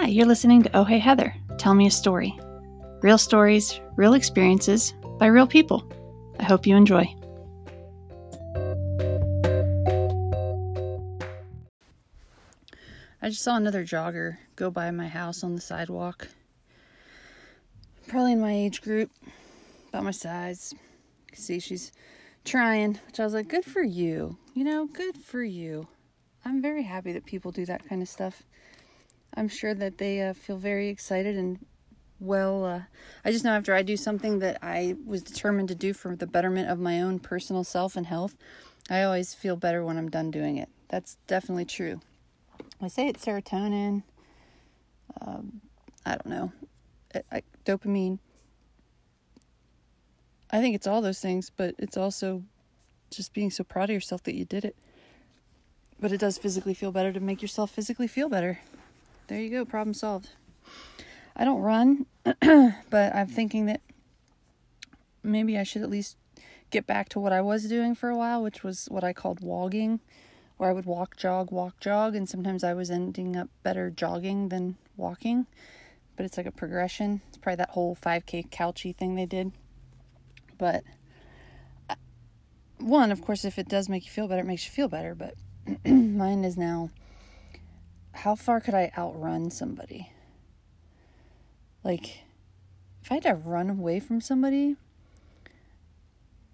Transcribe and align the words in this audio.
Hi, 0.00 0.06
you're 0.06 0.24
listening 0.24 0.62
to 0.62 0.74
Oh 0.74 0.84
Hey 0.84 0.98
Heather. 0.98 1.34
Tell 1.58 1.74
me 1.74 1.86
a 1.86 1.90
story. 1.90 2.40
Real 3.02 3.18
stories, 3.18 3.82
real 3.96 4.14
experiences 4.14 4.94
by 5.18 5.26
real 5.26 5.46
people. 5.46 5.84
I 6.38 6.44
hope 6.44 6.66
you 6.66 6.74
enjoy. 6.74 7.14
I 13.20 13.28
just 13.28 13.42
saw 13.42 13.56
another 13.56 13.84
jogger 13.84 14.38
go 14.56 14.70
by 14.70 14.90
my 14.90 15.06
house 15.06 15.44
on 15.44 15.54
the 15.54 15.60
sidewalk. 15.60 16.28
Probably 18.08 18.32
in 18.32 18.40
my 18.40 18.54
age 18.54 18.80
group, 18.80 19.10
about 19.90 20.04
my 20.04 20.12
size. 20.12 20.74
See, 21.34 21.60
she's 21.60 21.92
trying, 22.46 22.98
which 23.06 23.20
I 23.20 23.24
was 23.24 23.34
like, 23.34 23.48
good 23.48 23.66
for 23.66 23.82
you. 23.82 24.38
You 24.54 24.64
know, 24.64 24.86
good 24.86 25.18
for 25.18 25.42
you. 25.42 25.88
I'm 26.42 26.62
very 26.62 26.84
happy 26.84 27.12
that 27.12 27.26
people 27.26 27.52
do 27.52 27.66
that 27.66 27.86
kind 27.86 28.00
of 28.00 28.08
stuff. 28.08 28.44
I'm 29.34 29.48
sure 29.48 29.74
that 29.74 29.98
they 29.98 30.20
uh, 30.22 30.34
feel 30.34 30.56
very 30.56 30.88
excited 30.88 31.36
and 31.36 31.58
well. 32.18 32.64
Uh, 32.64 32.80
I 33.24 33.32
just 33.32 33.44
know 33.44 33.52
after 33.52 33.74
I 33.74 33.82
do 33.82 33.96
something 33.96 34.40
that 34.40 34.58
I 34.62 34.96
was 35.06 35.22
determined 35.22 35.68
to 35.68 35.74
do 35.74 35.92
for 35.92 36.14
the 36.16 36.26
betterment 36.26 36.68
of 36.68 36.78
my 36.78 37.00
own 37.00 37.18
personal 37.18 37.64
self 37.64 37.96
and 37.96 38.06
health, 38.06 38.36
I 38.88 39.02
always 39.02 39.34
feel 39.34 39.56
better 39.56 39.84
when 39.84 39.96
I'm 39.96 40.10
done 40.10 40.30
doing 40.30 40.56
it. 40.56 40.68
That's 40.88 41.16
definitely 41.26 41.64
true. 41.64 42.00
I 42.82 42.88
say 42.88 43.06
it's 43.06 43.24
serotonin. 43.24 44.02
Um, 45.20 45.60
I 46.04 46.12
don't 46.12 46.26
know. 46.26 46.52
I, 47.14 47.22
I, 47.32 47.42
dopamine. 47.64 48.18
I 50.50 50.60
think 50.60 50.74
it's 50.74 50.86
all 50.86 51.00
those 51.00 51.20
things, 51.20 51.50
but 51.54 51.74
it's 51.78 51.96
also 51.96 52.42
just 53.10 53.32
being 53.32 53.50
so 53.50 53.64
proud 53.64 53.90
of 53.90 53.94
yourself 53.94 54.22
that 54.24 54.34
you 54.34 54.44
did 54.44 54.64
it. 54.64 54.76
But 56.00 56.12
it 56.12 56.18
does 56.18 56.38
physically 56.38 56.74
feel 56.74 56.92
better 56.92 57.12
to 57.12 57.20
make 57.20 57.42
yourself 57.42 57.70
physically 57.70 58.06
feel 58.06 58.28
better. 58.28 58.60
There 59.30 59.40
you 59.40 59.48
go, 59.48 59.64
problem 59.64 59.94
solved. 59.94 60.30
I 61.36 61.44
don't 61.44 61.60
run, 61.60 62.06
but 62.24 63.14
I'm 63.14 63.28
thinking 63.28 63.66
that 63.66 63.80
maybe 65.22 65.56
I 65.56 65.62
should 65.62 65.82
at 65.82 65.88
least 65.88 66.16
get 66.70 66.84
back 66.84 67.08
to 67.10 67.20
what 67.20 67.32
I 67.32 67.40
was 67.40 67.68
doing 67.68 67.94
for 67.94 68.08
a 68.08 68.16
while, 68.16 68.42
which 68.42 68.64
was 68.64 68.86
what 68.86 69.04
I 69.04 69.12
called 69.12 69.40
walking, 69.40 70.00
where 70.56 70.68
I 70.68 70.72
would 70.72 70.84
walk, 70.84 71.16
jog, 71.16 71.52
walk, 71.52 71.78
jog, 71.78 72.16
and 72.16 72.28
sometimes 72.28 72.64
I 72.64 72.74
was 72.74 72.90
ending 72.90 73.36
up 73.36 73.48
better 73.62 73.88
jogging 73.88 74.48
than 74.48 74.76
walking. 74.96 75.46
But 76.16 76.26
it's 76.26 76.36
like 76.36 76.46
a 76.46 76.50
progression. 76.50 77.20
It's 77.28 77.38
probably 77.38 77.58
that 77.58 77.70
whole 77.70 77.94
5K 77.94 78.50
couchy 78.50 78.96
thing 78.96 79.14
they 79.14 79.26
did. 79.26 79.52
But 80.58 80.82
uh, 81.88 81.94
one, 82.78 83.12
of 83.12 83.22
course, 83.22 83.44
if 83.44 83.60
it 83.60 83.68
does 83.68 83.88
make 83.88 84.06
you 84.06 84.10
feel 84.10 84.26
better, 84.26 84.42
it 84.42 84.46
makes 84.46 84.64
you 84.64 84.72
feel 84.72 84.88
better. 84.88 85.14
But 85.14 85.34
mine 85.86 86.44
is 86.44 86.56
now 86.56 86.90
how 88.12 88.34
far 88.34 88.60
could 88.60 88.74
I 88.74 88.92
outrun 88.96 89.50
somebody? 89.50 90.12
Like, 91.82 92.24
if 93.02 93.10
I 93.10 93.14
had 93.14 93.22
to 93.24 93.34
run 93.34 93.70
away 93.70 94.00
from 94.00 94.20
somebody, 94.20 94.76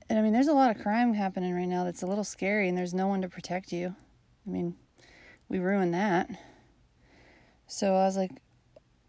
and 0.08 0.18
I 0.18 0.22
mean, 0.22 0.32
there's 0.32 0.46
a 0.46 0.52
lot 0.52 0.74
of 0.74 0.82
crime 0.82 1.14
happening 1.14 1.52
right 1.54 1.66
now 1.66 1.84
that's 1.84 2.02
a 2.02 2.06
little 2.06 2.24
scary, 2.24 2.68
and 2.68 2.78
there's 2.78 2.94
no 2.94 3.08
one 3.08 3.22
to 3.22 3.28
protect 3.28 3.72
you. 3.72 3.96
I 4.46 4.50
mean, 4.50 4.76
we 5.48 5.58
ruined 5.58 5.94
that. 5.94 6.30
So 7.66 7.94
I 7.94 8.04
was 8.04 8.16
like, 8.16 8.30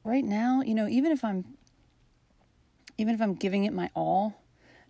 right 0.04 0.23
now, 0.23 0.61
you 0.61 0.73
know, 0.73 0.88
even 0.88 1.11
if 1.11 1.23
I'm, 1.23 1.45
even 2.98 3.14
if 3.14 3.22
I'm 3.22 3.36
giving 3.36 3.66
it 3.66 3.73
my 3.73 3.92
all, 3.95 4.42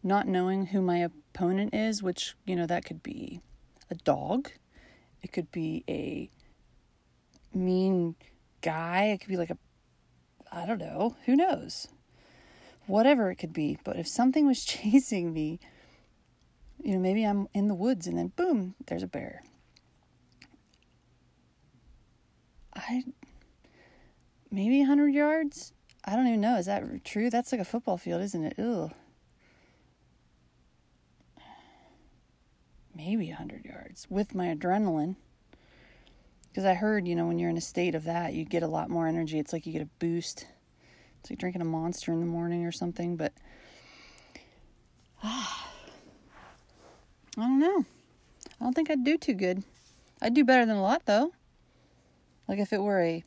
not 0.01 0.27
knowing 0.27 0.67
who 0.67 0.81
my 0.81 0.99
opponent 0.99 1.73
is, 1.73 2.01
which, 2.01 2.35
you 2.45 2.55
know, 2.55 2.65
that 2.65 2.85
could 2.85 3.03
be 3.03 3.41
a 3.91 3.95
dog, 3.95 4.51
it 5.21 5.33
could 5.33 5.51
be 5.51 5.83
a 5.89 6.29
mean 7.63 8.15
guy. 8.61 9.05
It 9.05 9.19
could 9.19 9.29
be 9.29 9.37
like 9.37 9.49
a, 9.49 9.57
I 10.51 10.65
don't 10.65 10.79
know, 10.79 11.15
who 11.25 11.35
knows? 11.35 11.87
Whatever 12.85 13.31
it 13.31 13.35
could 13.35 13.53
be. 13.53 13.77
But 13.83 13.97
if 13.97 14.07
something 14.07 14.47
was 14.47 14.63
chasing 14.65 15.33
me, 15.33 15.59
you 16.81 16.93
know, 16.93 16.99
maybe 16.99 17.23
I'm 17.23 17.47
in 17.53 17.67
the 17.67 17.75
woods 17.75 18.07
and 18.07 18.17
then 18.17 18.31
boom, 18.35 18.75
there's 18.85 19.03
a 19.03 19.07
bear. 19.07 19.43
I, 22.73 23.03
maybe 24.51 24.79
100 24.79 25.13
yards? 25.13 25.73
I 26.05 26.15
don't 26.15 26.27
even 26.27 26.41
know. 26.41 26.57
Is 26.57 26.67
that 26.67 27.03
true? 27.03 27.29
That's 27.29 27.51
like 27.51 27.59
a 27.59 27.65
football 27.65 27.97
field, 27.97 28.21
isn't 28.21 28.43
it? 28.43 28.59
Ugh. 28.59 28.91
Maybe 32.95 33.27
100 33.27 33.65
yards 33.65 34.07
with 34.09 34.33
my 34.33 34.47
adrenaline 34.47 35.17
because 36.57 36.65
I 36.65 36.73
heard, 36.73 37.07
you 37.07 37.13
know, 37.13 37.27
when 37.27 37.37
you're 37.37 37.51
in 37.51 37.57
a 37.57 37.61
state 37.61 37.93
of 37.93 38.05
that, 38.05 38.33
you 38.33 38.43
get 38.43 38.63
a 38.63 38.67
lot 38.67 38.89
more 38.89 39.05
energy. 39.05 39.37
It's 39.37 39.53
like 39.53 39.67
you 39.67 39.73
get 39.73 39.83
a 39.83 39.89
boost. 39.99 40.47
It's 41.19 41.29
like 41.29 41.37
drinking 41.37 41.61
a 41.61 41.65
monster 41.65 42.11
in 42.11 42.19
the 42.19 42.25
morning 42.25 42.65
or 42.65 42.71
something, 42.71 43.15
but 43.15 43.31
I 45.23 45.61
don't 47.35 47.59
know. 47.59 47.85
I 48.59 48.63
don't 48.63 48.73
think 48.73 48.89
I'd 48.89 49.03
do 49.03 49.19
too 49.19 49.35
good. 49.35 49.61
I'd 50.19 50.33
do 50.33 50.43
better 50.43 50.65
than 50.65 50.77
a 50.77 50.81
lot 50.81 51.03
though. 51.05 51.31
Like 52.47 52.57
if 52.57 52.73
it 52.73 52.81
were 52.81 53.03
a 53.03 53.23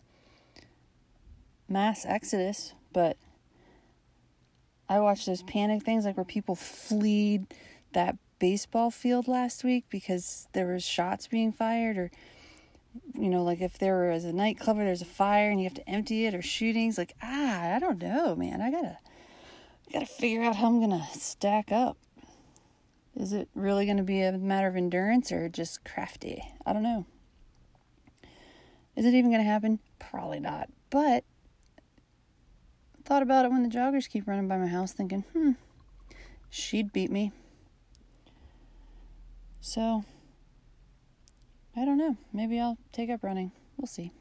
mass 1.68 2.04
exodus, 2.04 2.74
but 2.92 3.16
I 4.88 4.98
watched 4.98 5.26
those 5.26 5.44
panic 5.44 5.84
things 5.84 6.04
like 6.04 6.16
where 6.16 6.24
people 6.24 6.56
fleed 6.56 7.46
that 7.92 8.16
baseball 8.40 8.90
field 8.90 9.28
last 9.28 9.62
week 9.62 9.84
because 9.88 10.48
there 10.52 10.66
was 10.66 10.82
shots 10.82 11.28
being 11.28 11.52
fired 11.52 11.96
or 11.96 12.10
you 13.14 13.28
know, 13.28 13.42
like 13.42 13.60
if 13.60 13.78
there 13.78 14.10
was 14.10 14.24
a 14.24 14.32
nightclub 14.32 14.78
or 14.78 14.84
there's 14.84 15.02
a 15.02 15.06
fire 15.06 15.50
and 15.50 15.60
you 15.60 15.64
have 15.64 15.74
to 15.74 15.88
empty 15.88 16.26
it 16.26 16.34
or 16.34 16.42
shootings, 16.42 16.98
like 16.98 17.14
ah, 17.22 17.74
I 17.74 17.78
don't 17.78 17.98
know, 17.98 18.34
man. 18.34 18.60
I 18.60 18.70
gotta, 18.70 18.98
I 19.88 19.92
gotta 19.92 20.06
figure 20.06 20.42
out 20.42 20.56
how 20.56 20.66
I'm 20.66 20.80
gonna 20.80 21.06
stack 21.12 21.70
up. 21.70 21.96
Is 23.16 23.32
it 23.32 23.48
really 23.54 23.86
gonna 23.86 24.02
be 24.02 24.22
a 24.22 24.32
matter 24.32 24.68
of 24.68 24.76
endurance 24.76 25.30
or 25.32 25.48
just 25.48 25.84
crafty? 25.84 26.42
I 26.64 26.72
don't 26.72 26.82
know. 26.82 27.06
Is 28.96 29.04
it 29.06 29.14
even 29.14 29.30
gonna 29.30 29.42
happen? 29.42 29.80
Probably 29.98 30.40
not. 30.40 30.68
But 30.90 31.24
thought 33.04 33.22
about 33.22 33.44
it 33.44 33.50
when 33.50 33.62
the 33.62 33.68
joggers 33.68 34.08
keep 34.08 34.26
running 34.26 34.48
by 34.48 34.56
my 34.56 34.66
house, 34.66 34.92
thinking, 34.92 35.24
hmm, 35.32 35.52
she'd 36.48 36.92
beat 36.92 37.10
me. 37.10 37.32
So 39.60 40.04
I 41.76 41.84
don't 41.84 41.98
know. 41.98 42.16
Maybe 42.32 42.58
I'll 42.58 42.78
take 42.92 43.10
up 43.10 43.22
running. 43.22 43.52
We'll 43.76 43.86
see. 43.86 44.12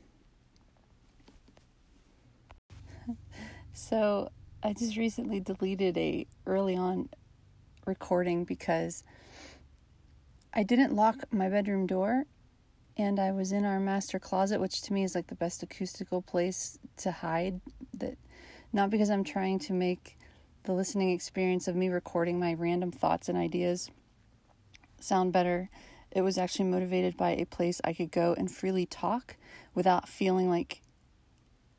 so, 3.73 4.31
I 4.61 4.73
just 4.73 4.97
recently 4.97 5.39
deleted 5.39 5.97
a 5.97 6.27
early 6.45 6.75
on 6.75 7.09
recording 7.85 8.43
because 8.43 9.03
I 10.53 10.63
didn't 10.63 10.93
lock 10.93 11.15
my 11.31 11.49
bedroom 11.49 11.88
door 11.88 12.25
and 12.97 13.19
I 13.19 13.31
was 13.31 13.53
in 13.53 13.63
our 13.63 13.79
master 13.79 14.19
closet, 14.19 14.59
which 14.59 14.81
to 14.83 14.93
me 14.93 15.03
is 15.03 15.15
like 15.15 15.27
the 15.27 15.35
best 15.35 15.63
acoustical 15.63 16.21
place 16.21 16.77
to 16.97 17.11
hide 17.11 17.61
that 17.93 18.17
not 18.73 18.89
because 18.89 19.09
I'm 19.09 19.23
trying 19.23 19.59
to 19.59 19.73
make 19.73 20.17
the 20.63 20.73
listening 20.73 21.11
experience 21.11 21.67
of 21.67 21.75
me 21.75 21.89
recording 21.89 22.39
my 22.39 22.53
random 22.53 22.91
thoughts 22.91 23.29
and 23.29 23.38
ideas 23.38 23.89
sound 24.99 25.31
better 25.31 25.69
it 26.11 26.21
was 26.21 26.37
actually 26.37 26.65
motivated 26.65 27.15
by 27.17 27.31
a 27.31 27.45
place 27.45 27.81
I 27.83 27.93
could 27.93 28.11
go 28.11 28.33
and 28.37 28.51
freely 28.51 28.85
talk 28.85 29.35
without 29.75 30.09
feeling 30.09 30.49
like 30.49 30.81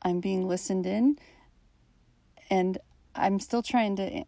I'm 0.01 0.19
being 0.19 0.47
listened 0.47 0.85
in. 0.85 1.17
And 2.49 2.77
I'm 3.15 3.39
still 3.39 3.61
trying 3.61 3.95
to 3.97 4.25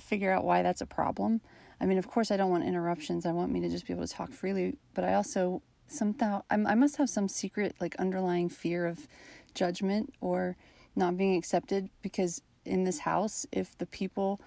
figure 0.00 0.32
out 0.32 0.44
why 0.44 0.62
that's 0.62 0.80
a 0.80 0.86
problem. 0.86 1.40
I 1.80 1.86
mean, 1.86 1.98
of 1.98 2.08
course, 2.08 2.30
I 2.30 2.36
don't 2.36 2.50
want 2.50 2.64
interruptions. 2.64 3.26
I 3.26 3.32
want 3.32 3.52
me 3.52 3.60
to 3.60 3.68
just 3.68 3.86
be 3.86 3.92
able 3.92 4.06
to 4.06 4.12
talk 4.12 4.32
freely, 4.32 4.78
but 4.94 5.04
I 5.04 5.14
also 5.14 5.62
somehow 5.88 6.42
I'm, 6.50 6.66
I 6.66 6.74
must 6.74 6.96
have 6.96 7.08
some 7.08 7.28
secret 7.28 7.76
like 7.80 7.94
underlying 7.96 8.48
fear 8.48 8.86
of 8.86 9.06
judgment 9.54 10.12
or 10.20 10.56
not 10.96 11.16
being 11.16 11.36
accepted 11.36 11.90
because 12.02 12.42
in 12.64 12.84
this 12.84 13.00
house, 13.00 13.46
if 13.52 13.76
the 13.78 13.86
people 13.86 14.40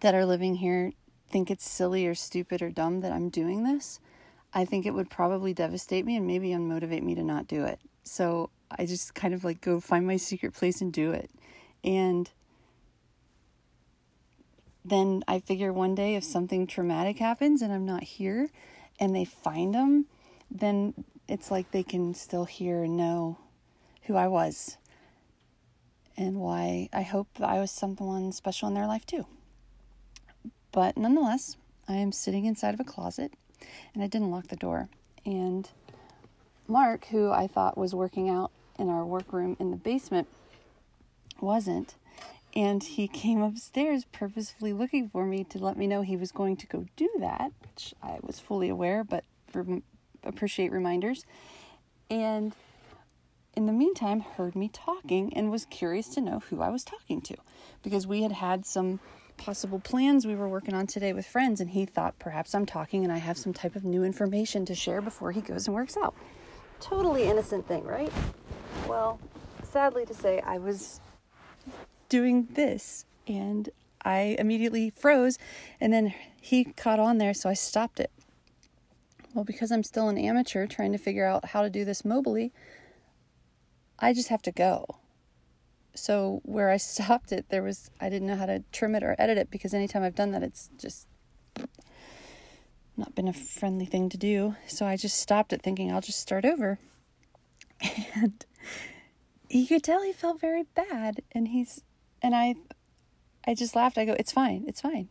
that 0.00 0.14
are 0.14 0.26
living 0.26 0.56
here 0.56 0.92
think 1.28 1.50
it's 1.50 1.68
silly 1.68 2.06
or 2.06 2.14
stupid 2.14 2.62
or 2.62 2.70
dumb 2.70 3.00
that 3.00 3.12
I'm 3.12 3.28
doing 3.28 3.64
this, 3.64 4.00
I 4.54 4.64
think 4.64 4.86
it 4.86 4.94
would 4.94 5.10
probably 5.10 5.52
devastate 5.52 6.06
me 6.06 6.16
and 6.16 6.26
maybe 6.26 6.50
unmotivate 6.50 7.02
me 7.02 7.14
to 7.14 7.22
not 7.22 7.46
do 7.46 7.64
it. 7.64 7.80
So 8.04 8.50
I 8.70 8.86
just 8.86 9.14
kind 9.14 9.34
of 9.34 9.44
like 9.44 9.60
go 9.60 9.80
find 9.80 10.06
my 10.06 10.16
secret 10.16 10.54
place 10.54 10.80
and 10.80 10.92
do 10.92 11.12
it. 11.12 11.30
And 11.84 12.30
then 14.84 15.24
I 15.26 15.40
figure 15.40 15.72
one 15.72 15.94
day 15.94 16.14
if 16.14 16.24
something 16.24 16.66
traumatic 16.66 17.18
happens 17.18 17.60
and 17.60 17.72
I'm 17.72 17.84
not 17.84 18.04
here 18.04 18.50
and 19.00 19.14
they 19.14 19.24
find 19.24 19.74
them, 19.74 20.06
then 20.50 20.94
it's 21.28 21.50
like 21.50 21.70
they 21.70 21.82
can 21.82 22.14
still 22.14 22.44
hear 22.44 22.84
and 22.84 22.96
know 22.96 23.38
who 24.02 24.14
I 24.14 24.28
was 24.28 24.76
and 26.16 26.36
why 26.36 26.88
I 26.92 27.02
hope 27.02 27.28
I 27.40 27.58
was 27.58 27.70
someone 27.70 28.32
special 28.32 28.68
in 28.68 28.74
their 28.74 28.86
life 28.86 29.04
too. 29.04 29.26
But 30.76 30.98
nonetheless, 30.98 31.56
I 31.88 31.94
am 31.94 32.12
sitting 32.12 32.44
inside 32.44 32.74
of 32.74 32.80
a 32.80 32.84
closet 32.84 33.32
and 33.94 34.02
I 34.02 34.08
didn't 34.08 34.30
lock 34.30 34.48
the 34.48 34.56
door. 34.56 34.90
And 35.24 35.66
Mark, 36.68 37.06
who 37.06 37.30
I 37.30 37.46
thought 37.46 37.78
was 37.78 37.94
working 37.94 38.28
out 38.28 38.50
in 38.78 38.90
our 38.90 39.06
workroom 39.06 39.56
in 39.58 39.70
the 39.70 39.78
basement 39.78 40.28
wasn't. 41.40 41.94
And 42.54 42.82
he 42.84 43.08
came 43.08 43.40
upstairs 43.40 44.04
purposefully 44.04 44.74
looking 44.74 45.08
for 45.08 45.24
me 45.24 45.44
to 45.44 45.58
let 45.58 45.78
me 45.78 45.86
know 45.86 46.02
he 46.02 46.14
was 46.14 46.30
going 46.30 46.58
to 46.58 46.66
go 46.66 46.84
do 46.94 47.08
that, 47.20 47.52
which 47.62 47.94
I 48.02 48.18
was 48.20 48.38
fully 48.38 48.68
aware, 48.68 49.02
but 49.02 49.24
rem- 49.54 49.82
appreciate 50.24 50.72
reminders. 50.72 51.24
And 52.10 52.54
in 53.54 53.64
the 53.64 53.72
meantime, 53.72 54.20
heard 54.20 54.54
me 54.54 54.68
talking 54.68 55.32
and 55.34 55.50
was 55.50 55.64
curious 55.64 56.08
to 56.08 56.20
know 56.20 56.42
who 56.50 56.60
I 56.60 56.68
was 56.68 56.84
talking 56.84 57.22
to 57.22 57.36
because 57.82 58.06
we 58.06 58.20
had 58.20 58.32
had 58.32 58.66
some 58.66 59.00
possible 59.36 59.78
plans 59.78 60.26
we 60.26 60.34
were 60.34 60.48
working 60.48 60.74
on 60.74 60.86
today 60.86 61.12
with 61.12 61.26
friends, 61.26 61.60
and 61.60 61.70
he 61.70 61.84
thought 61.86 62.18
perhaps 62.18 62.54
I'm 62.54 62.66
talking 62.66 63.04
and 63.04 63.12
I 63.12 63.18
have 63.18 63.38
some 63.38 63.52
type 63.52 63.76
of 63.76 63.84
new 63.84 64.04
information 64.04 64.64
to 64.66 64.74
share 64.74 65.00
before 65.00 65.32
he 65.32 65.40
goes 65.40 65.66
and 65.66 65.74
works 65.74 65.96
out. 65.96 66.14
Totally 66.80 67.24
innocent 67.24 67.66
thing, 67.66 67.84
right? 67.84 68.12
Well, 68.88 69.18
sadly 69.62 70.06
to 70.06 70.14
say, 70.14 70.40
I 70.40 70.58
was 70.58 71.00
doing 72.08 72.48
this 72.52 73.04
and 73.26 73.68
I 74.04 74.36
immediately 74.38 74.90
froze 74.90 75.38
and 75.80 75.92
then 75.92 76.14
he 76.40 76.64
caught 76.64 77.00
on 77.00 77.18
there, 77.18 77.34
so 77.34 77.48
I 77.48 77.54
stopped 77.54 77.98
it. 78.00 78.10
Well, 79.34 79.44
because 79.44 79.70
I'm 79.70 79.82
still 79.82 80.08
an 80.08 80.16
amateur 80.16 80.66
trying 80.66 80.92
to 80.92 80.98
figure 80.98 81.26
out 81.26 81.46
how 81.46 81.62
to 81.62 81.70
do 81.70 81.84
this 81.84 82.02
mobily, 82.02 82.52
I 83.98 84.12
just 84.12 84.28
have 84.28 84.42
to 84.42 84.52
go. 84.52 84.98
So 85.96 86.40
where 86.44 86.70
I 86.70 86.76
stopped 86.92 87.32
it, 87.32 87.46
there 87.48 87.62
was 87.62 87.90
I 88.00 88.08
didn't 88.08 88.28
know 88.28 88.36
how 88.36 88.46
to 88.46 88.62
trim 88.72 88.94
it 88.94 89.02
or 89.02 89.16
edit 89.18 89.38
it 89.38 89.50
because 89.50 89.74
anytime 89.74 90.02
I've 90.02 90.14
done 90.14 90.32
that, 90.32 90.42
it's 90.42 90.70
just 90.78 91.06
not 92.96 93.14
been 93.14 93.28
a 93.28 93.32
friendly 93.32 93.86
thing 93.86 94.08
to 94.08 94.16
do. 94.16 94.56
So 94.66 94.86
I 94.86 94.96
just 94.96 95.18
stopped 95.20 95.52
it, 95.52 95.62
thinking 95.62 95.92
I'll 95.92 96.00
just 96.00 96.20
start 96.20 96.44
over. 96.44 96.78
And 98.14 98.44
he 99.48 99.66
could 99.66 99.82
tell 99.82 100.02
he 100.02 100.12
felt 100.12 100.40
very 100.40 100.64
bad, 100.74 101.22
and 101.32 101.48
he's 101.48 101.82
and 102.22 102.34
I, 102.34 102.56
I 103.46 103.54
just 103.54 103.76
laughed. 103.76 103.98
I 103.98 104.04
go, 104.04 104.16
"It's 104.18 104.32
fine, 104.32 104.64
it's 104.66 104.80
fine." 104.80 105.08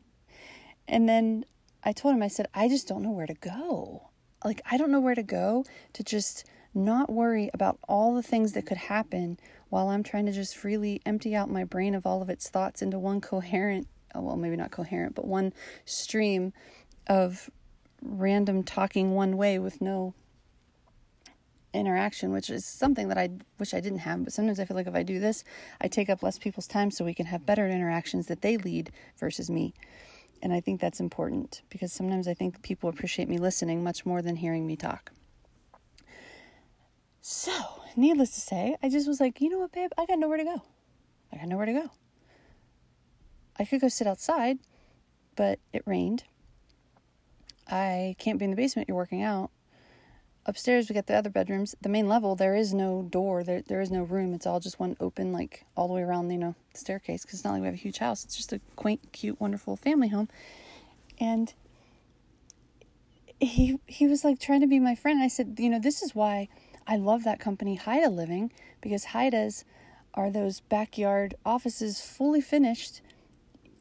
And 0.88 1.08
then 1.08 1.46
I 1.84 1.94
told 1.94 2.16
him, 2.16 2.24
I 2.24 2.28
said, 2.28 2.48
"I 2.54 2.68
just 2.68 2.88
don't 2.88 3.04
know 3.04 3.12
where 3.12 3.28
to 3.28 3.36
go. 3.36 4.10
Like 4.44 4.62
I 4.70 4.78
don't 4.78 4.92
know 4.92 5.00
where 5.00 5.16
to 5.16 5.24
go 5.24 5.66
to 5.94 6.04
just." 6.04 6.46
Not 6.76 7.12
worry 7.12 7.50
about 7.54 7.80
all 7.88 8.14
the 8.14 8.24
things 8.24 8.52
that 8.54 8.66
could 8.66 8.78
happen 8.78 9.40
while 9.70 9.88
I'm 9.88 10.04
trying 10.04 10.26
to 10.26 10.32
just 10.32 10.56
freely 10.56 11.02
empty 11.06 11.36
out 11.36 11.50
my 11.50 11.64
brain 11.64 11.96
of 11.96 12.06
all 12.06 12.22
of 12.22 12.30
its 12.30 12.50
thoughts 12.50 12.82
into 12.82 13.00
one 13.00 13.22
coherent, 13.22 13.88
oh, 14.14 14.22
well, 14.22 14.36
maybe 14.36 14.56
not 14.56 14.72
coherent, 14.72 15.16
but 15.16 15.26
one 15.26 15.54
stream 15.86 16.54
of 17.08 17.50
random 18.02 18.64
talking 18.64 19.14
one 19.14 19.38
way 19.38 19.58
with 19.58 19.82
no 19.82 20.14
interaction, 21.74 22.32
which 22.32 22.50
is 22.50 22.66
something 22.66 23.10
that 23.10 23.18
I 23.18 23.30
wish 23.60 23.74
I 23.74 23.80
didn't 23.80 24.00
have. 24.00 24.24
But 24.24 24.34
sometimes 24.34 24.60
I 24.60 24.66
feel 24.66 24.78
like 24.78 24.88
if 24.88 24.96
I 24.96 25.04
do 25.04 25.20
this, 25.20 25.44
I 25.82 25.88
take 25.88 26.10
up 26.10 26.24
less 26.24 26.38
people's 26.38 26.68
time 26.68 26.92
so 26.92 27.06
we 27.06 27.14
can 27.14 27.26
have 27.28 27.46
better 27.46 27.68
interactions 27.68 28.28
that 28.28 28.42
they 28.42 28.58
lead 28.58 28.92
versus 29.18 29.50
me. 29.50 29.74
And 30.42 30.54
I 30.54 30.60
think 30.60 30.80
that's 30.80 31.00
important 31.00 31.62
because 31.70 31.92
sometimes 31.92 32.28
I 32.28 32.34
think 32.34 32.62
people 32.62 32.90
appreciate 32.90 33.30
me 33.30 33.38
listening 33.38 33.84
much 33.84 34.06
more 34.06 34.22
than 34.22 34.38
hearing 34.38 34.68
me 34.68 34.76
talk. 34.76 35.12
So, 37.28 37.52
needless 37.96 38.30
to 38.36 38.40
say, 38.40 38.76
I 38.84 38.90
just 38.90 39.08
was 39.08 39.20
like, 39.20 39.42
you 39.42 39.50
know 39.50 39.58
what, 39.58 39.72
babe? 39.72 39.90
I 39.98 40.06
got 40.06 40.20
nowhere 40.20 40.38
to 40.38 40.44
go. 40.44 40.62
I 41.34 41.38
got 41.38 41.48
nowhere 41.48 41.66
to 41.66 41.74
go. 41.74 41.90
I 43.58 43.66
could 43.66 43.82
go 43.82 43.88
sit 43.88 44.06
outside, 44.06 44.60
but 45.36 45.58
it 45.74 45.82
rained. 45.88 46.26
I 47.68 48.16
can't 48.20 48.38
be 48.38 48.46
in 48.46 48.52
the 48.52 48.56
basement. 48.56 48.88
You're 48.88 48.96
working 48.96 49.24
out. 49.24 49.50
Upstairs, 50.46 50.88
we 50.88 50.94
got 50.94 51.08
the 51.08 51.16
other 51.16 51.32
bedrooms. 51.32 51.74
The 51.82 51.90
main 51.90 52.08
level, 52.08 52.36
there 52.36 52.54
is 52.54 52.76
no 52.76 53.02
door. 53.02 53.44
There, 53.44 53.64
there 53.64 53.82
is 53.82 53.90
no 53.90 54.04
room. 54.04 54.36
It's 54.36 54.46
all 54.46 54.60
just 54.60 54.80
one 54.80 54.96
open, 55.00 55.34
like 55.34 55.66
all 55.76 55.88
the 55.88 55.96
way 55.96 56.04
around, 56.04 56.30
you 56.30 56.38
know, 56.38 56.54
staircase. 56.76 57.24
Because 57.24 57.40
it's 57.40 57.44
not 57.44 57.54
like 57.54 57.62
we 57.62 57.66
have 57.66 57.74
a 57.74 57.78
huge 57.78 57.98
house. 57.98 58.24
It's 58.24 58.36
just 58.38 58.54
a 58.54 58.62
quaint, 58.76 59.02
cute, 59.14 59.42
wonderful 59.42 59.78
family 59.78 60.10
home. 60.10 60.30
And 61.20 61.56
he 63.40 63.80
he 63.88 64.06
was 64.06 64.24
like 64.24 64.40
trying 64.40 64.62
to 64.62 64.68
be 64.68 64.80
my 64.80 64.94
friend. 64.94 65.24
I 65.24 65.28
said, 65.28 65.56
you 65.58 65.72
know, 65.72 65.80
this 65.80 66.04
is 66.04 66.14
why 66.14 66.50
I 66.88 66.98
love 66.98 67.24
that 67.24 67.40
company, 67.40 67.76
Haida 67.76 68.10
Living, 68.10 68.52
because 68.82 69.06
Haidas 69.06 69.64
are 70.14 70.30
those 70.30 70.62
backyard 70.62 71.36
offices 71.46 72.02
fully 72.02 72.42
finished. 72.42 73.02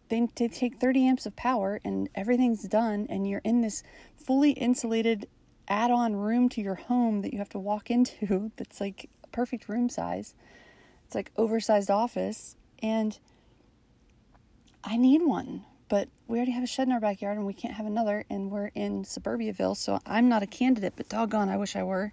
They, 0.08 0.28
they 0.36 0.48
take 0.48 0.80
30 0.80 1.06
amps 1.08 1.26
of 1.26 1.36
power 1.36 1.80
and 1.84 2.08
everything's 2.14 2.62
done, 2.64 3.06
and 3.08 3.28
you're 3.28 3.42
in 3.44 3.60
this 3.60 3.82
fully 4.16 4.52
insulated 4.52 5.28
add 5.66 5.90
on 5.90 6.14
room 6.16 6.48
to 6.50 6.60
your 6.60 6.74
home 6.74 7.22
that 7.22 7.32
you 7.32 7.38
have 7.38 7.48
to 7.48 7.58
walk 7.58 7.90
into 7.90 8.52
that's 8.56 8.80
like 8.80 9.08
perfect 9.32 9.68
room 9.68 9.88
size. 9.88 10.34
It's 11.06 11.14
like 11.14 11.30
oversized 11.36 11.90
office, 11.90 12.56
and 12.82 13.18
I 14.82 14.96
need 14.96 15.22
one 15.22 15.64
but 15.88 16.08
we 16.26 16.38
already 16.38 16.52
have 16.52 16.64
a 16.64 16.66
shed 16.66 16.88
in 16.88 16.92
our 16.92 17.00
backyard 17.00 17.36
and 17.36 17.46
we 17.46 17.52
can't 17.52 17.74
have 17.74 17.86
another 17.86 18.24
and 18.30 18.50
we're 18.50 18.70
in 18.74 19.04
suburbiaville 19.04 19.76
so 19.76 19.98
i'm 20.06 20.28
not 20.28 20.42
a 20.42 20.46
candidate 20.46 20.94
but 20.96 21.08
doggone 21.08 21.48
i 21.48 21.56
wish 21.56 21.76
i 21.76 21.82
were 21.82 22.12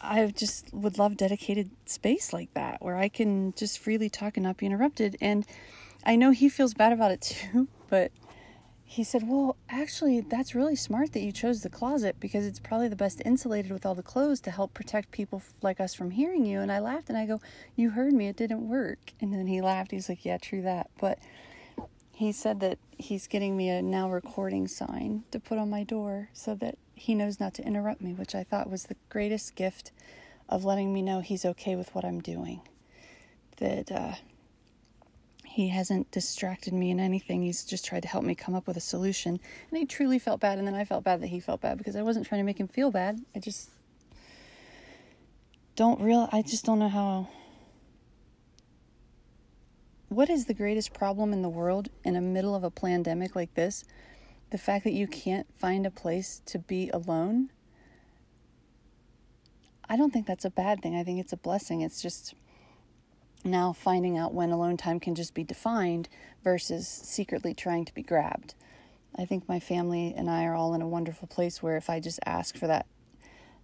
I 0.00 0.26
just 0.26 0.72
would 0.72 0.98
love 0.98 1.16
dedicated 1.16 1.70
space 1.86 2.32
like 2.32 2.52
that 2.54 2.82
where 2.82 2.96
I 2.96 3.08
can 3.08 3.52
just 3.54 3.78
freely 3.78 4.08
talk 4.08 4.36
and 4.36 4.44
not 4.44 4.56
be 4.56 4.66
interrupted. 4.66 5.16
And 5.20 5.46
I 6.04 6.16
know 6.16 6.30
he 6.30 6.48
feels 6.48 6.74
bad 6.74 6.92
about 6.92 7.10
it 7.10 7.20
too, 7.52 7.68
but 7.88 8.12
he 8.90 9.04
said, 9.04 9.28
Well, 9.28 9.56
actually, 9.68 10.20
that's 10.20 10.54
really 10.54 10.74
smart 10.74 11.12
that 11.12 11.20
you 11.20 11.30
chose 11.30 11.62
the 11.62 11.68
closet 11.68 12.16
because 12.18 12.44
it's 12.44 12.58
probably 12.58 12.88
the 12.88 12.96
best 12.96 13.22
insulated 13.24 13.70
with 13.70 13.86
all 13.86 13.94
the 13.94 14.02
clothes 14.02 14.40
to 14.40 14.50
help 14.50 14.74
protect 14.74 15.12
people 15.12 15.42
like 15.62 15.78
us 15.78 15.94
from 15.94 16.10
hearing 16.10 16.44
you. 16.44 16.60
And 16.60 16.72
I 16.72 16.80
laughed 16.80 17.08
and 17.08 17.16
I 17.16 17.24
go, 17.24 17.40
You 17.76 17.90
heard 17.90 18.12
me, 18.12 18.26
it 18.26 18.36
didn't 18.36 18.68
work. 18.68 19.12
And 19.20 19.32
then 19.32 19.46
he 19.46 19.60
laughed. 19.60 19.92
He's 19.92 20.08
like, 20.08 20.24
Yeah, 20.24 20.38
true 20.38 20.62
that. 20.62 20.90
But 20.98 21.20
he 22.12 22.32
said 22.32 22.58
that 22.60 22.78
he's 22.98 23.28
getting 23.28 23.56
me 23.56 23.68
a 23.68 23.80
now 23.80 24.10
recording 24.10 24.66
sign 24.66 25.22
to 25.30 25.38
put 25.38 25.56
on 25.56 25.70
my 25.70 25.84
door 25.84 26.30
so 26.32 26.56
that 26.56 26.76
he 27.00 27.14
knows 27.14 27.40
not 27.40 27.54
to 27.54 27.66
interrupt 27.66 28.02
me, 28.02 28.12
which 28.12 28.34
I 28.34 28.44
thought 28.44 28.68
was 28.68 28.84
the 28.84 28.96
greatest 29.08 29.54
gift 29.54 29.90
of 30.50 30.66
letting 30.66 30.92
me 30.92 31.00
know 31.00 31.20
he's 31.20 31.46
okay 31.46 31.74
with 31.74 31.94
what 31.94 32.04
I'm 32.04 32.20
doing. 32.20 32.60
That 33.56 33.90
uh, 33.90 34.14
he 35.46 35.68
hasn't 35.68 36.10
distracted 36.10 36.74
me 36.74 36.90
in 36.90 37.00
anything. 37.00 37.42
He's 37.42 37.64
just 37.64 37.86
tried 37.86 38.02
to 38.02 38.08
help 38.08 38.22
me 38.22 38.34
come 38.34 38.54
up 38.54 38.66
with 38.66 38.76
a 38.76 38.82
solution. 38.82 39.40
And 39.70 39.78
he 39.78 39.86
truly 39.86 40.18
felt 40.18 40.40
bad, 40.40 40.58
and 40.58 40.66
then 40.66 40.74
I 40.74 40.84
felt 40.84 41.02
bad 41.02 41.22
that 41.22 41.28
he 41.28 41.40
felt 41.40 41.62
bad 41.62 41.78
because 41.78 41.96
I 41.96 42.02
wasn't 42.02 42.26
trying 42.26 42.40
to 42.40 42.44
make 42.44 42.60
him 42.60 42.68
feel 42.68 42.90
bad. 42.90 43.24
I 43.34 43.38
just 43.38 43.70
don't 45.74 46.02
real. 46.02 46.28
I 46.30 46.42
just 46.42 46.66
don't 46.66 46.80
know 46.80 46.90
how. 46.90 47.28
What 50.10 50.28
is 50.28 50.44
the 50.44 50.54
greatest 50.54 50.92
problem 50.92 51.32
in 51.32 51.40
the 51.40 51.48
world 51.48 51.88
in 52.04 52.12
the 52.12 52.20
middle 52.20 52.54
of 52.54 52.62
a 52.62 52.70
pandemic 52.70 53.34
like 53.34 53.54
this? 53.54 53.86
The 54.50 54.58
fact 54.58 54.84
that 54.84 54.92
you 54.92 55.06
can't 55.06 55.46
find 55.56 55.86
a 55.86 55.90
place 55.90 56.42
to 56.46 56.58
be 56.58 56.90
alone, 56.90 57.50
I 59.88 59.96
don't 59.96 60.12
think 60.12 60.26
that's 60.26 60.44
a 60.44 60.50
bad 60.50 60.82
thing. 60.82 60.96
I 60.96 61.04
think 61.04 61.20
it's 61.20 61.32
a 61.32 61.36
blessing. 61.36 61.80
It's 61.80 62.02
just 62.02 62.34
now 63.44 63.72
finding 63.72 64.18
out 64.18 64.34
when 64.34 64.50
alone 64.50 64.76
time 64.76 65.00
can 65.00 65.14
just 65.14 65.34
be 65.34 65.44
defined 65.44 66.08
versus 66.44 66.86
secretly 66.86 67.54
trying 67.54 67.84
to 67.84 67.94
be 67.94 68.02
grabbed. 68.02 68.54
I 69.16 69.24
think 69.24 69.48
my 69.48 69.58
family 69.58 70.14
and 70.16 70.30
I 70.30 70.44
are 70.44 70.54
all 70.54 70.74
in 70.74 70.82
a 70.82 70.88
wonderful 70.88 71.26
place 71.26 71.62
where 71.62 71.76
if 71.76 71.90
I 71.90 72.00
just 72.00 72.20
ask 72.24 72.56
for 72.56 72.66
that 72.66 72.86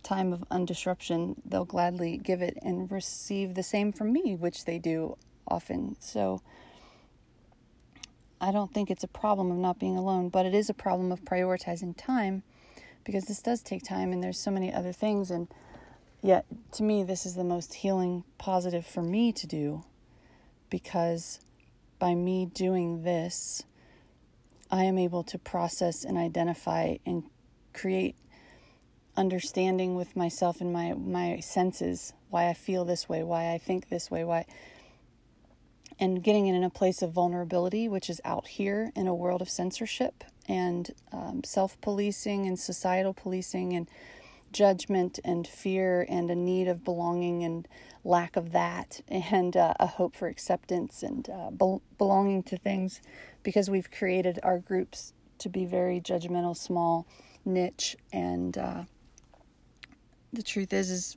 time 0.02 0.32
of 0.32 0.44
undisruption, 0.50 1.36
they'll 1.44 1.64
gladly 1.64 2.16
give 2.16 2.42
it 2.42 2.58
and 2.62 2.90
receive 2.90 3.54
the 3.54 3.62
same 3.62 3.92
from 3.92 4.12
me, 4.12 4.34
which 4.34 4.64
they 4.64 4.78
do 4.78 5.16
often. 5.48 5.96
So, 6.00 6.42
I 8.40 8.52
don't 8.52 8.72
think 8.72 8.90
it's 8.90 9.04
a 9.04 9.08
problem 9.08 9.50
of 9.50 9.56
not 9.56 9.78
being 9.78 9.96
alone, 9.96 10.28
but 10.28 10.46
it 10.46 10.54
is 10.54 10.68
a 10.68 10.74
problem 10.74 11.10
of 11.10 11.24
prioritizing 11.24 11.94
time 11.96 12.42
because 13.04 13.24
this 13.24 13.40
does 13.40 13.62
take 13.62 13.82
time 13.82 14.12
and 14.12 14.22
there's 14.22 14.38
so 14.38 14.50
many 14.50 14.72
other 14.72 14.92
things. 14.92 15.30
And 15.30 15.48
yet, 16.22 16.44
to 16.72 16.82
me, 16.82 17.02
this 17.02 17.24
is 17.24 17.34
the 17.34 17.44
most 17.44 17.74
healing 17.74 18.24
positive 18.36 18.84
for 18.86 19.02
me 19.02 19.32
to 19.32 19.46
do 19.46 19.84
because 20.68 21.40
by 21.98 22.14
me 22.14 22.46
doing 22.46 23.04
this, 23.04 23.64
I 24.70 24.84
am 24.84 24.98
able 24.98 25.22
to 25.24 25.38
process 25.38 26.04
and 26.04 26.18
identify 26.18 26.96
and 27.06 27.24
create 27.72 28.16
understanding 29.16 29.94
with 29.94 30.14
myself 30.14 30.60
and 30.60 30.72
my 30.72 30.92
my 30.92 31.40
senses 31.40 32.12
why 32.28 32.48
I 32.48 32.54
feel 32.54 32.84
this 32.84 33.08
way, 33.08 33.22
why 33.22 33.52
I 33.52 33.58
think 33.58 33.88
this 33.88 34.10
way, 34.10 34.24
why 34.24 34.44
and 35.98 36.22
getting 36.22 36.46
it 36.46 36.54
in 36.54 36.64
a 36.64 36.70
place 36.70 37.02
of 37.02 37.12
vulnerability, 37.12 37.88
which 37.88 38.10
is 38.10 38.20
out 38.24 38.46
here 38.48 38.92
in 38.94 39.06
a 39.06 39.14
world 39.14 39.40
of 39.40 39.48
censorship 39.48 40.24
and 40.48 40.92
um, 41.12 41.42
self 41.44 41.80
policing 41.80 42.46
and 42.46 42.58
societal 42.58 43.14
policing 43.14 43.72
and 43.72 43.88
judgment 44.52 45.18
and 45.24 45.46
fear 45.46 46.06
and 46.08 46.30
a 46.30 46.34
need 46.34 46.68
of 46.68 46.84
belonging 46.84 47.42
and 47.42 47.66
lack 48.04 48.36
of 48.36 48.52
that 48.52 49.00
and 49.08 49.56
uh, 49.56 49.74
a 49.80 49.86
hope 49.86 50.14
for 50.14 50.28
acceptance 50.28 51.02
and 51.02 51.28
uh, 51.30 51.50
be- 51.50 51.82
belonging 51.98 52.42
to 52.42 52.56
things 52.56 53.00
because 53.42 53.68
we've 53.68 53.90
created 53.90 54.38
our 54.42 54.58
groups 54.58 55.12
to 55.38 55.48
be 55.48 55.64
very 55.66 56.00
judgmental, 56.00 56.56
small, 56.56 57.06
niche, 57.44 57.96
and 58.12 58.56
uh, 58.56 58.84
the 60.32 60.42
truth 60.42 60.72
is, 60.72 60.90
is 60.90 61.16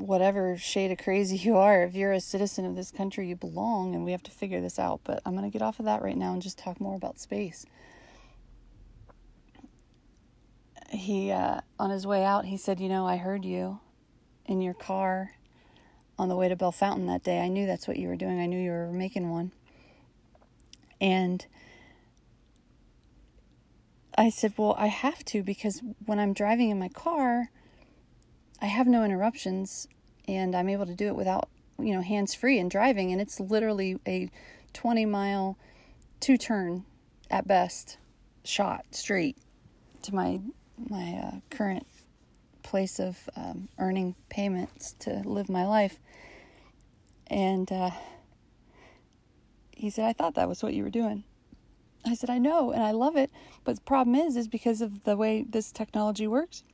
whatever 0.00 0.56
shade 0.56 0.90
of 0.90 0.98
crazy 0.98 1.36
you 1.36 1.56
are. 1.56 1.82
If 1.82 1.94
you're 1.94 2.12
a 2.12 2.20
citizen 2.20 2.64
of 2.64 2.76
this 2.76 2.90
country, 2.90 3.28
you 3.28 3.36
belong, 3.36 3.94
and 3.94 4.04
we 4.04 4.12
have 4.12 4.22
to 4.24 4.30
figure 4.30 4.60
this 4.60 4.78
out. 4.78 5.00
But 5.04 5.22
I'm 5.24 5.36
going 5.36 5.50
to 5.50 5.52
get 5.52 5.62
off 5.62 5.78
of 5.78 5.84
that 5.84 6.02
right 6.02 6.16
now 6.16 6.32
and 6.32 6.42
just 6.42 6.58
talk 6.58 6.80
more 6.80 6.96
about 6.96 7.18
space. 7.18 7.66
He, 10.90 11.30
uh, 11.30 11.60
on 11.78 11.90
his 11.90 12.06
way 12.06 12.24
out, 12.24 12.46
he 12.46 12.56
said, 12.56 12.80
You 12.80 12.88
know, 12.88 13.06
I 13.06 13.16
heard 13.16 13.44
you 13.44 13.80
in 14.46 14.60
your 14.60 14.74
car 14.74 15.32
on 16.18 16.28
the 16.28 16.36
way 16.36 16.48
to 16.48 16.56
Bellefontaine 16.56 17.06
that 17.06 17.22
day. 17.22 17.40
I 17.40 17.48
knew 17.48 17.66
that's 17.66 17.86
what 17.86 17.96
you 17.96 18.08
were 18.08 18.16
doing, 18.16 18.40
I 18.40 18.46
knew 18.46 18.58
you 18.58 18.70
were 18.70 18.90
making 18.90 19.30
one. 19.30 19.52
And 21.00 21.46
I 24.18 24.28
said, 24.28 24.54
Well, 24.56 24.74
I 24.78 24.88
have 24.88 25.24
to 25.26 25.42
because 25.42 25.80
when 26.04 26.18
I'm 26.18 26.32
driving 26.32 26.70
in 26.70 26.78
my 26.78 26.88
car, 26.88 27.50
I 28.60 28.66
have 28.66 28.86
no 28.86 29.04
interruptions 29.04 29.88
and 30.28 30.54
I'm 30.54 30.68
able 30.68 30.86
to 30.86 30.94
do 30.94 31.08
it 31.08 31.16
without, 31.16 31.48
you 31.78 31.94
know, 31.94 32.02
hands 32.02 32.34
free 32.34 32.58
and 32.58 32.70
driving. 32.70 33.12
And 33.12 33.20
it's 33.20 33.40
literally 33.40 33.98
a 34.06 34.30
20 34.72 35.06
mile, 35.06 35.56
two 36.20 36.36
turn 36.36 36.84
at 37.30 37.46
best 37.46 37.98
shot 38.44 38.84
straight 38.90 39.36
to 40.02 40.14
my 40.14 40.40
my 40.88 41.12
uh, 41.12 41.40
current 41.50 41.86
place 42.62 42.98
of 42.98 43.28
um, 43.36 43.68
earning 43.78 44.14
payments 44.30 44.94
to 45.00 45.22
live 45.24 45.50
my 45.50 45.66
life. 45.66 45.98
And 47.26 47.70
uh, 47.70 47.90
he 49.72 49.90
said, 49.90 50.06
I 50.06 50.12
thought 50.12 50.34
that 50.34 50.48
was 50.48 50.62
what 50.62 50.72
you 50.72 50.82
were 50.82 50.90
doing. 50.90 51.24
I 52.04 52.14
said, 52.14 52.30
I 52.30 52.38
know, 52.38 52.70
and 52.70 52.82
I 52.82 52.92
love 52.92 53.16
it. 53.16 53.30
But 53.64 53.76
the 53.76 53.82
problem 53.82 54.16
is, 54.16 54.36
is 54.36 54.48
because 54.48 54.80
of 54.80 55.04
the 55.04 55.16
way 55.16 55.44
this 55.48 55.70
technology 55.70 56.26
works, 56.26 56.64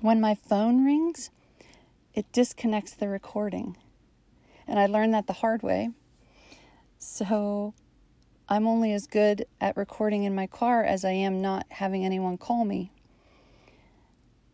when 0.00 0.20
my 0.20 0.34
phone 0.34 0.84
rings, 0.84 1.30
it 2.14 2.30
disconnects 2.32 2.94
the 2.94 3.08
recording. 3.08 3.76
And 4.66 4.78
I 4.78 4.86
learned 4.86 5.14
that 5.14 5.26
the 5.26 5.34
hard 5.34 5.62
way. 5.62 5.90
So 6.98 7.74
I'm 8.48 8.66
only 8.66 8.92
as 8.92 9.06
good 9.06 9.46
at 9.60 9.76
recording 9.76 10.24
in 10.24 10.34
my 10.34 10.46
car 10.46 10.84
as 10.84 11.04
I 11.04 11.12
am 11.12 11.40
not 11.40 11.66
having 11.70 12.04
anyone 12.04 12.38
call 12.38 12.64
me. 12.64 12.92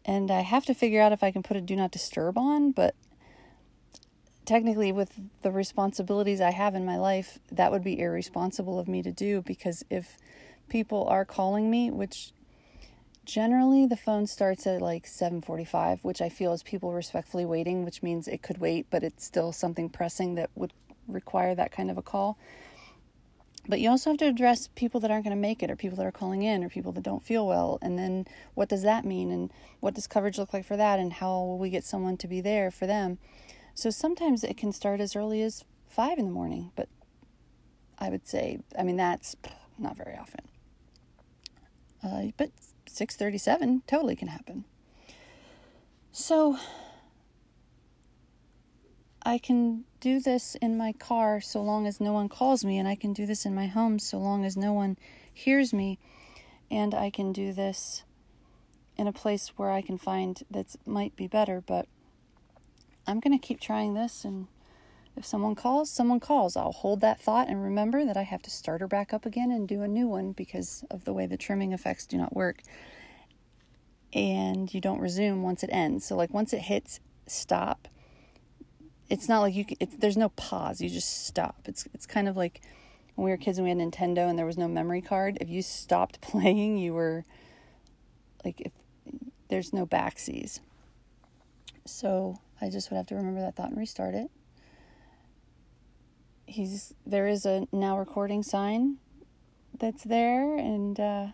And 0.05 0.31
I 0.31 0.41
have 0.41 0.65
to 0.67 0.75
figure 0.75 1.01
out 1.01 1.13
if 1.13 1.23
I 1.23 1.31
can 1.31 1.43
put 1.43 1.57
a 1.57 1.61
do 1.61 1.77
not 1.77 1.93
disturb 1.93 2.37
on, 2.37 2.73
but 2.73 2.95
technically, 4.45 4.91
with 4.91 5.21
the 5.43 5.53
responsibilities 5.53 6.41
I 6.41 6.51
have 6.51 6.75
in 6.75 6.85
my 6.85 6.97
life, 6.97 7.39
that 7.51 7.71
would 7.71 7.85
be 7.85 8.01
irresponsible 8.01 8.79
of 8.79 8.89
me 8.89 9.03
to 9.03 9.13
do 9.13 9.43
because 9.43 9.85
if 9.91 10.17
people 10.69 11.07
are 11.09 11.25
calling 11.25 11.71
me, 11.71 11.91
which 11.91 12.33
generally 13.25 13.87
the 13.87 13.97
phone 13.97 14.27
starts 14.27 14.67
at 14.67 14.83
like 14.83 15.07
7:45 15.07 16.03
which 16.03 16.21
I 16.21 16.29
feel 16.29 16.53
is 16.53 16.63
people 16.63 16.93
respectfully 16.93 17.45
waiting 17.45 17.85
which 17.85 18.03
means 18.03 18.27
it 18.27 18.43
could 18.43 18.59
wait 18.59 18.87
but 18.91 19.03
it's 19.05 19.25
still 19.25 19.53
something 19.53 19.89
pressing 19.89 20.35
that 20.35 20.51
would 20.55 20.73
require 21.07 21.55
that 21.55 21.73
kind 21.73 21.91
of 21.91 21.99
a 21.99 22.03
call. 22.03 22.39
But 23.69 23.79
you 23.79 23.91
also 23.91 24.11
have 24.11 24.19
to 24.19 24.27
address 24.27 24.69
people 24.75 24.99
that 25.01 25.11
aren't 25.13 25.25
going 25.25 25.37
to 25.37 25.41
make 25.41 25.63
it 25.63 25.71
or 25.71 25.77
people 25.77 25.97
that 25.99 26.07
are 26.07 26.13
calling 26.13 26.43
in 26.43 26.65
or 26.65 26.69
people 26.69 26.91
that 26.93 27.05
don't 27.05 27.23
feel 27.23 27.47
well 27.47 27.79
and 27.81 27.97
then 27.97 28.27
what 28.55 28.69
does 28.69 28.83
that 28.83 29.05
mean 29.05 29.31
and 29.31 29.53
what 29.79 29.95
does 29.95 30.09
coverage 30.09 30.39
look 30.39 30.53
like 30.53 30.65
for 30.65 30.77
that 30.77 30.99
and 30.99 31.15
how 31.15 31.31
will 31.31 31.59
we 31.59 31.71
get 31.71 31.85
someone 31.85 32.17
to 32.17 32.27
be 32.27 32.41
there 32.41 32.73
for 32.73 32.87
them? 32.87 33.19
So 33.75 33.89
sometimes 33.91 34.43
it 34.43 34.57
can 34.57 34.73
start 34.73 35.01
as 35.01 35.15
early 35.15 35.43
as 35.43 35.65
5 35.89 36.19
in 36.19 36.27
the 36.27 36.33
morning 36.33 36.73
but 36.75 36.89
I 37.99 38.09
would 38.09 38.27
say 38.27 38.59
I 38.77 38.83
mean 38.83 38.97
that's 38.97 39.37
not 39.79 39.97
very 39.97 40.17
often. 40.17 40.41
Uh, 42.03 42.33
but 42.37 42.51
637 42.93 43.83
totally 43.87 44.17
can 44.17 44.29
happen. 44.29 44.65
So 46.13 46.59
I 49.23 49.39
can 49.39 49.85
do 50.01 50.21
this 50.21 50.57
in 50.57 50.77
my 50.77 50.93
car 50.93 51.41
so 51.41 51.63
long 51.63 51.87
as 51.87 52.01
no 52.01 52.13
one 52.13 52.29
calls 52.29 52.65
me, 52.65 52.79
and 52.79 52.87
I 52.87 52.95
can 52.95 53.13
do 53.13 53.25
this 53.25 53.47
in 53.47 53.55
my 53.55 53.67
home 53.67 53.99
so 53.99 54.19
long 54.19 54.45
as 54.45 54.57
no 54.57 54.73
one 54.73 54.99
hears 55.33 55.73
me, 55.73 55.99
and 56.71 56.95
I 56.95 57.09
can 57.09 57.33
do 57.33 57.53
this 57.53 58.05
in 58.97 59.07
a 59.07 59.13
place 59.13 59.53
where 59.57 59.71
I 59.71 59.81
can 59.81 59.97
find 59.97 60.43
that 60.51 60.77
might 60.85 61.17
be 61.17 61.27
better, 61.27 61.63
but 61.67 61.87
I'm 63.07 63.21
going 63.21 63.39
to 63.39 63.47
keep 63.47 63.61
trying 63.61 63.95
this 63.95 64.25
and 64.25 64.49
if 65.17 65.27
someone 65.27 65.55
calls, 65.55 65.91
someone 65.91 66.21
calls. 66.21 66.57
I'll 66.57 66.73
hold 66.73 67.01
that 67.03 67.21
thought 67.21 67.49
and 67.49 67.63
remember 67.63 68.05
that 68.05 68.17
I 68.17 68.23
have 68.23 68.43
to 68.43 68.51
start 68.51 68.81
her 68.81 68.89
back 68.89 69.13
up 69.13 69.27
again 69.27 69.51
and 69.51 69.69
do 69.69 69.83
a 69.83 69.89
new 69.89 70.07
one 70.09 70.33
because 70.33 70.85
of 70.91 71.05
the 71.05 71.13
way 71.13 71.27
the 71.27 71.37
trimming 71.37 71.73
effects 71.73 72.07
do 72.07 72.17
not 72.17 72.35
work. 72.35 72.63
And 74.15 74.73
you 74.73 74.81
don't 74.81 75.01
resume 75.01 75.43
once 75.43 75.63
it 75.63 75.71
ends. 75.73 76.07
So, 76.07 76.17
like, 76.17 76.33
once 76.33 76.53
it 76.53 76.61
hits 76.61 77.01
stop, 77.27 77.89
it's 79.09 79.29
not 79.29 79.41
like 79.41 79.55
you 79.55 79.65
can, 79.65 79.77
there's 79.99 80.17
no 80.17 80.31
pause. 80.31 80.81
You 80.81 80.89
just 80.89 81.27
stop. 81.27 81.57
It's, 81.67 81.87
it's 81.93 82.07
kind 82.07 82.29
of 82.29 82.37
like 82.37 82.63
when 83.15 83.27
we 83.27 83.31
were 83.31 83.37
kids 83.37 83.59
and 83.59 83.65
we 83.65 83.71
had 83.71 83.79
Nintendo 83.79 84.29
and 84.29 84.39
there 84.39 84.47
was 84.47 84.59
no 84.59 84.69
memory 84.69 85.03
card. 85.03 85.39
If 85.41 85.51
you 85.51 85.61
stopped 85.61 86.21
playing, 86.23 86.79
you 86.79 86.95
were 86.95 87.25
like, 88.45 88.61
if 88.61 88.73
there's 89.49 89.75
no 89.75 89.87
backsies. 89.87 90.61
So, 91.85 92.39
I 92.61 92.71
just 92.71 92.91
would 92.91 92.97
have 92.97 93.07
to 93.09 93.15
remember 93.15 93.41
that 93.41 93.57
thought 93.57 93.71
and 93.71 93.79
restart 93.79 94.15
it 94.15 94.31
he's 96.53 96.95
there 97.07 97.27
is 97.27 97.45
a 97.47 97.67
now 97.73 97.99
recording 97.99 98.43
sign 98.43 98.99
that's 99.79 100.05
there 100.05 100.57
and 100.57 101.01
uh, 101.01 101.27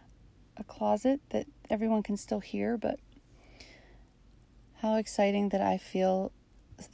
a 0.56 0.64
closet 0.64 1.20
that 1.30 1.46
everyone 1.68 2.02
can 2.02 2.16
still 2.16 2.40
hear 2.40 2.76
but 2.76 2.98
how 4.80 4.96
exciting 4.96 5.48
that 5.50 5.60
i 5.60 5.76
feel 5.76 6.32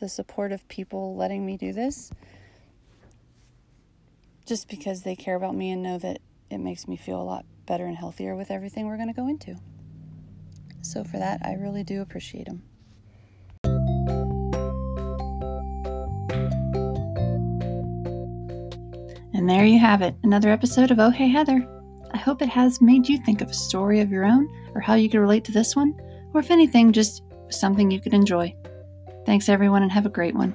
the 0.00 0.08
support 0.08 0.52
of 0.52 0.66
people 0.68 1.16
letting 1.16 1.44
me 1.44 1.56
do 1.56 1.72
this. 1.72 2.10
Just 4.46 4.68
because 4.68 5.02
they 5.02 5.16
care 5.16 5.36
about 5.36 5.54
me 5.54 5.70
and 5.70 5.82
know 5.82 5.98
that 5.98 6.20
it 6.50 6.58
makes 6.58 6.86
me 6.86 6.96
feel 6.96 7.20
a 7.20 7.24
lot 7.24 7.44
better 7.66 7.86
and 7.86 7.96
healthier 7.96 8.36
with 8.36 8.50
everything 8.50 8.86
we're 8.86 8.96
going 8.96 9.08
to 9.08 9.14
go 9.14 9.28
into. 9.28 9.56
So 10.82 11.02
for 11.02 11.18
that 11.18 11.40
i 11.42 11.54
really 11.54 11.82
do 11.82 12.02
appreciate 12.02 12.44
them 12.44 12.62
And 19.44 19.50
there 19.50 19.66
you 19.66 19.78
have 19.78 20.00
it, 20.00 20.14
another 20.22 20.48
episode 20.48 20.90
of 20.90 20.98
Oh 20.98 21.10
Hey 21.10 21.28
Heather. 21.28 21.68
I 22.12 22.16
hope 22.16 22.40
it 22.40 22.48
has 22.48 22.80
made 22.80 23.06
you 23.06 23.18
think 23.18 23.42
of 23.42 23.50
a 23.50 23.52
story 23.52 24.00
of 24.00 24.10
your 24.10 24.24
own, 24.24 24.48
or 24.74 24.80
how 24.80 24.94
you 24.94 25.10
could 25.10 25.20
relate 25.20 25.44
to 25.44 25.52
this 25.52 25.76
one, 25.76 25.94
or 26.32 26.40
if 26.40 26.50
anything, 26.50 26.92
just 26.94 27.22
something 27.50 27.90
you 27.90 28.00
could 28.00 28.14
enjoy. 28.14 28.54
Thanks, 29.26 29.50
everyone, 29.50 29.82
and 29.82 29.92
have 29.92 30.06
a 30.06 30.08
great 30.08 30.34
one. 30.34 30.54